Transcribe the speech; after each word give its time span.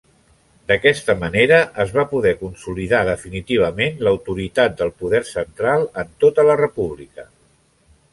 D'aquesta 0.69 1.13
manera 1.23 1.57
es 1.83 1.91
va 1.97 2.05
poder 2.13 2.31
consolidar 2.39 3.01
definitivament 3.09 4.01
l'autoritat 4.07 4.79
del 4.81 4.93
poder 5.03 5.21
central 5.33 5.85
en 6.05 6.09
tota 6.25 6.47
la 6.49 6.57
República. 6.63 7.27